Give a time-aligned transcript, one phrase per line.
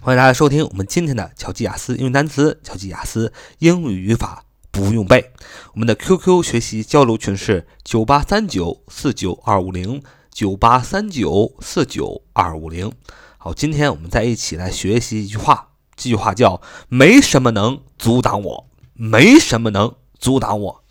[0.00, 5.32] 欢迎大家收听我们今天的巧记雅思英语单词、巧记雅思英语语法不用背。
[5.74, 10.00] 我们的 QQ 学习交流群是九八三九四九二五零
[10.30, 12.92] 九八三九四九二五零。
[13.38, 20.84] 好，今天我们再一起来学习一句话，这句话叫“没什么能阻挡我，没什么能阻挡我”。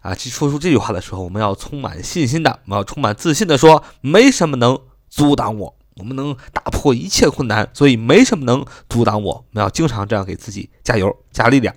[0.00, 4.80] 啊，说出这句话的时候，我们要充满信心的，我们要充满自信的说：“没什么能
[5.10, 9.32] 阻挡我。”我们能打破一切困难，所以没什么能阻挡我。
[9.34, 11.74] 我们要经常这样给自己加油、加力量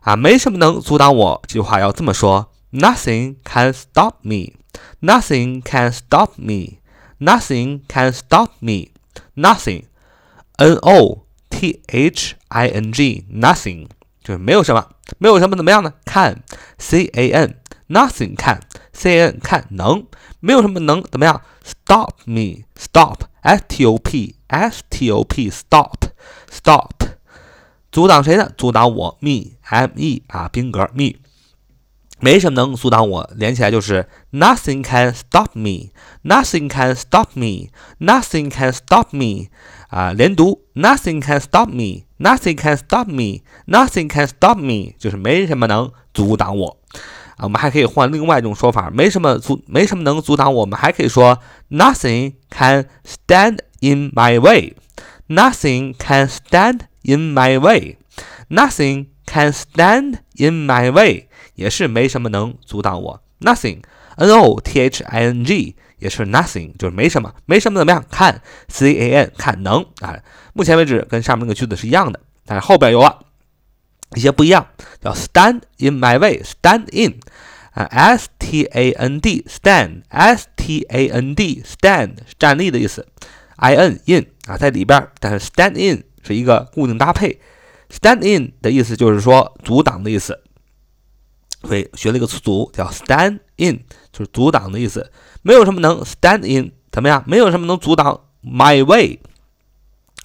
[0.00, 0.16] 啊！
[0.16, 4.52] 没什么能阻挡我，这句话要这么说：Nothing can stop me.
[5.00, 6.78] Nothing can stop me.
[7.18, 8.90] Nothing can stop me.
[9.36, 9.84] Nothing,
[10.58, 11.66] N-O-T-H-I-N-G,
[13.32, 13.88] nothing
[14.22, 15.92] 就是没有什么，没有什么怎么样呢？
[16.04, 16.42] 看
[16.78, 18.60] ，C-A-N, nothing can,
[18.93, 20.05] C-A-N 看能。
[20.41, 21.41] 没有什么能怎么样？
[21.65, 26.05] Stop me, stop, S T O P, S T O P, stop,
[26.49, 26.91] stop，
[27.91, 28.49] 阻挡谁呢？
[28.57, 31.15] 阻挡我，me, M E 啊，宾格 me，
[32.21, 35.89] 没什么能阻挡我，连起来就是 Nothing can stop me,
[36.23, 39.49] Nothing can stop me, Nothing can stop me，
[39.89, 46.77] 啊，连读 Nothing can stop me, Nothing can stop me, Nothing can stop me，就是没什么能阻挡我。
[47.36, 51.38] 啊，我们还可以换另外一种说法，没什么阻，没什么能阻挡我们，还可以说
[51.70, 54.74] Nothing can stand in my way.
[55.28, 57.96] Nothing can stand in my way.
[58.48, 63.22] Nothing can stand in my way，也是没什么能阻挡我。
[63.40, 68.04] Nothing，N O T H I N G，也是 nothing，就是没什么，没什么怎么样？
[68.10, 70.16] 看 C A N，看能啊。
[70.52, 73.23] 目前为止跟上面那个句子是一样的，但是后边有了。
[74.14, 74.66] 一些不一样，
[75.00, 77.18] 叫 stand in my way，stand in，
[77.72, 83.06] 啊，s t a n d，stand，s t a n d，stand，站立的意思
[83.56, 87.40] ，i n in 啊，在里边，但是 stand in 是一个固定搭配
[87.90, 90.40] ，stand in 的意思就是说阻挡的意思，
[91.62, 95.10] 所以学了一个词组叫 stand in，就是阻挡的意思，
[95.42, 97.24] 没有什么能 stand in 怎么样？
[97.26, 99.18] 没有什么能阻挡 my way，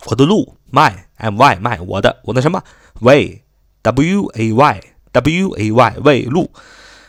[0.05, 2.63] 我的路，my m y my 我的我的什么
[3.01, 3.41] way。
[3.82, 4.80] W A Y
[5.12, 6.50] W A Y 为路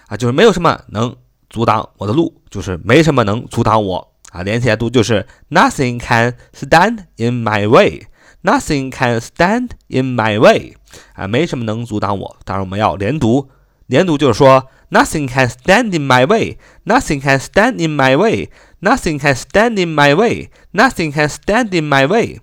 [0.08, 1.16] 啊，就是没有什么能
[1.50, 4.44] 阻挡我的路，就是没什么能阻挡我啊。
[4.44, 8.08] 连起来读就是 Nothing can stand in my way.
[8.44, 10.76] Nothing can stand in my way
[11.14, 12.38] 啊，没什么能阻挡我。
[12.46, 13.50] 当然我们要连读，
[13.88, 16.58] 连读就是说 Nothing can stand in my way.
[16.86, 18.50] Nothing can stand in my way.
[18.82, 20.50] Nothing can stand in my way.
[20.74, 22.40] Nothing can stand in my way.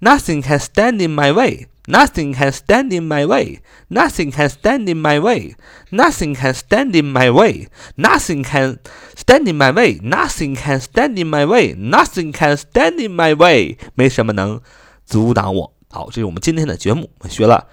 [0.00, 1.66] Nothing can stand in my way.
[1.89, 3.61] Nothing can stand in my way.
[3.87, 5.55] Nothing can stand in my way.
[5.89, 7.69] Nothing can stand in my way.
[7.95, 8.79] Nothing can
[9.15, 9.99] stand in my way.
[10.01, 11.73] Nothing can stand in my way.
[11.75, 13.77] Nothing can stand in my way.
[13.95, 14.59] 没什么能
[15.05, 15.73] 阻挡我。
[15.89, 17.67] 好，这是我们今天的节目，我们学了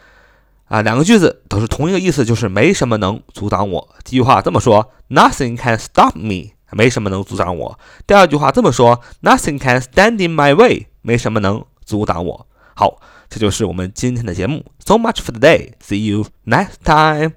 [0.66, 3.96] 啊两个句子，都是同一个意思，就是没什么能阻挡我。
[4.04, 7.76] 第一句话这么说：Nothing can stop me，没什么能阻挡我。
[8.06, 12.46] 第二句话这么说：Nothing can stand in my way，没什么能阻挡我。
[12.74, 13.00] 好。
[13.34, 14.64] 这就是我们今天的节目。
[14.86, 15.72] So much for today.
[15.80, 17.32] See you next time.